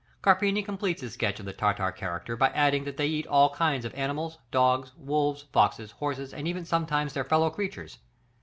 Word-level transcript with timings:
Carpini 0.23 0.63
completes 0.65 1.03
his 1.03 1.13
sketch 1.13 1.39
of 1.39 1.45
the 1.45 1.53
Tartar 1.53 1.91
character 1.91 2.35
by 2.35 2.49
adding 2.55 2.85
that 2.85 2.97
they 2.97 3.05
eat 3.05 3.27
all 3.27 3.51
kinds 3.51 3.85
of 3.85 3.93
animals, 3.93 4.39
dogs, 4.49 4.93
wolves, 4.97 5.43
foxes, 5.53 5.91
horses, 5.91 6.33
and 6.33 6.47
even 6.47 6.65
sometimes 6.65 7.13
their 7.13 7.23
fellow 7.23 7.51
creatures. 7.51 7.99